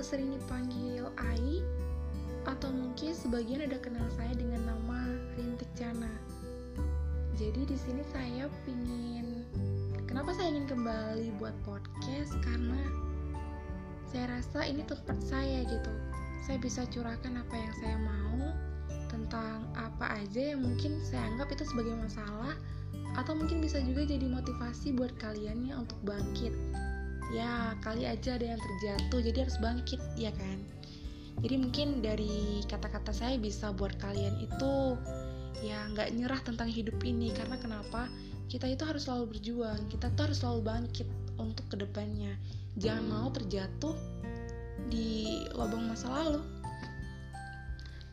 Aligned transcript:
sering 0.00 0.34
dipanggil 0.34 1.06
Ai 1.20 1.62
atau 2.44 2.70
mungkin 2.72 3.14
sebagian 3.14 3.64
ada 3.64 3.78
kenal 3.80 4.04
saya 4.16 4.32
dengan 4.34 4.64
nama 4.68 5.12
Rintik 5.38 5.68
Cana. 5.78 6.10
Jadi 7.34 7.66
di 7.66 7.76
sini 7.78 8.02
saya 8.14 8.46
pingin 8.62 9.44
kenapa 10.06 10.34
saya 10.34 10.54
ingin 10.54 10.70
kembali 10.70 11.34
buat 11.42 11.54
podcast 11.66 12.38
karena 12.42 12.78
saya 14.10 14.30
rasa 14.38 14.62
ini 14.66 14.86
tempat 14.86 15.18
saya 15.22 15.66
gitu. 15.66 15.92
Saya 16.46 16.60
bisa 16.62 16.86
curahkan 16.86 17.34
apa 17.34 17.54
yang 17.56 17.74
saya 17.82 17.96
mau 17.98 18.38
tentang 19.10 19.66
apa 19.74 20.22
aja 20.22 20.54
yang 20.54 20.62
mungkin 20.62 20.98
saya 21.02 21.26
anggap 21.34 21.50
itu 21.54 21.66
sebagai 21.66 21.94
masalah 21.98 22.54
atau 23.14 23.34
mungkin 23.34 23.62
bisa 23.62 23.78
juga 23.82 24.06
jadi 24.06 24.26
motivasi 24.26 24.94
buat 24.94 25.14
kalian 25.22 25.70
ya 25.70 25.74
untuk 25.78 25.98
bangkit 26.02 26.54
ya 27.32 27.72
kali 27.80 28.04
aja 28.04 28.36
ada 28.36 28.52
yang 28.52 28.60
terjatuh 28.60 29.20
jadi 29.24 29.38
harus 29.48 29.56
bangkit 29.62 30.00
ya 30.18 30.34
kan? 30.34 30.58
Jadi 31.40 31.54
mungkin 31.58 31.88
dari 32.04 32.62
kata-kata 32.68 33.10
saya 33.10 33.40
bisa 33.40 33.74
buat 33.74 33.96
kalian 33.98 34.38
itu 34.44 34.94
ya 35.64 35.88
nggak 35.90 36.14
nyerah 36.14 36.40
tentang 36.44 36.68
hidup 36.68 37.00
ini. 37.02 37.32
Karena 37.32 37.56
kenapa? 37.58 38.06
Kita 38.46 38.68
itu 38.68 38.84
harus 38.84 39.08
selalu 39.08 39.34
berjuang 39.34 39.88
kita 39.88 40.12
tuh 40.14 40.30
harus 40.30 40.38
selalu 40.44 40.60
bangkit 40.62 41.08
untuk 41.40 41.66
ke 41.72 41.76
depannya. 41.80 42.36
Jangan 42.78 43.04
mau 43.08 43.28
terjatuh 43.32 43.96
di 44.92 45.42
lubang 45.54 45.90
masa 45.90 46.10
lalu. 46.10 46.42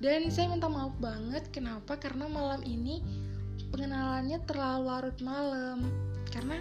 Dan 0.01 0.33
saya 0.33 0.49
minta 0.49 0.65
maaf 0.65 0.97
banget 0.97 1.45
kenapa? 1.53 1.93
Karena 1.93 2.25
malam 2.25 2.65
ini 2.65 3.05
pengenalannya 3.69 4.41
terlalu 4.49 4.81
larut 4.89 5.17
malam. 5.21 5.85
Karena 6.33 6.57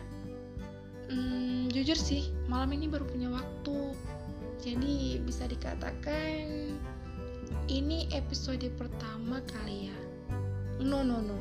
hmm, 1.10 1.74
jujur 1.74 1.98
sih 1.98 2.30
malam 2.46 2.70
ini 2.72 2.86
baru 2.86 3.04
punya 3.04 3.28
waktu. 3.34 3.94
Jadi 4.60 5.18
bisa 5.24 5.48
dikatakan 5.48 6.76
ini 7.66 8.06
episode 8.14 8.64
pertama 8.78 9.42
kali 9.48 9.90
ya. 9.90 9.98
No 10.80 11.02
no 11.02 11.18
no. 11.20 11.38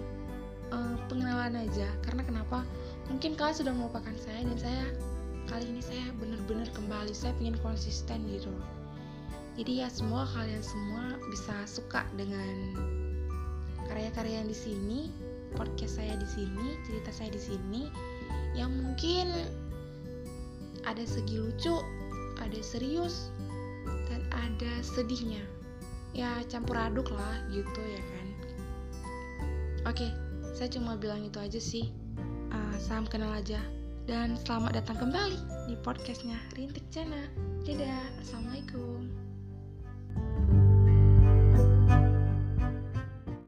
Uh, 0.70 0.96
pengenalan 1.10 1.66
aja. 1.66 1.90
Karena 2.06 2.26
kenapa? 2.26 2.66
Mungkin 3.10 3.34
kalian 3.38 3.58
sudah 3.58 3.74
melupakan 3.74 4.14
saya 4.22 4.46
dan 4.46 4.58
saya 4.58 4.84
kali 5.50 5.66
ini 5.66 5.82
saya 5.82 6.06
benar-benar 6.18 6.70
kembali. 6.74 7.14
Saya 7.14 7.34
ingin 7.42 7.58
konsisten 7.62 8.26
gitu. 8.30 8.54
Jadi 9.60 9.84
ya 9.84 9.92
semua 9.92 10.24
kalian 10.32 10.64
semua 10.64 11.20
bisa 11.28 11.52
suka 11.68 12.08
dengan 12.16 12.78
karya-karya 13.90 14.46
yang 14.46 14.48
di 14.48 14.56
sini 14.56 15.00
podcast 15.56 16.02
saya 16.02 16.18
di 16.18 16.28
sini 16.28 16.78
cerita 16.86 17.10
saya 17.14 17.30
di 17.34 17.42
sini 17.42 17.82
yang 18.58 18.74
mungkin 18.74 19.30
ada 20.88 21.04
segi 21.06 21.38
lucu, 21.38 21.76
ada 22.42 22.60
serius, 22.66 23.30
dan 24.10 24.26
ada 24.34 24.72
sedihnya. 24.82 25.44
Ya 26.18 26.42
campur 26.50 26.74
aduk 26.74 27.14
lah 27.14 27.36
gitu 27.54 27.82
ya 27.86 28.02
kan. 28.02 28.28
Oke, 29.86 30.10
saya 30.58 30.68
cuma 30.74 30.98
bilang 30.98 31.22
itu 31.24 31.38
aja 31.38 31.62
sih. 31.62 31.94
Uh, 32.50 32.76
salam 32.82 33.06
kenal 33.06 33.30
aja. 33.32 33.62
Dan 34.10 34.34
selamat 34.42 34.82
datang 34.82 34.98
kembali 34.98 35.38
di 35.70 35.78
podcastnya 35.86 36.42
Rintik 36.58 36.82
Cana. 36.90 37.30
Dadah, 37.62 38.02
Assalamualaikum. 38.26 39.29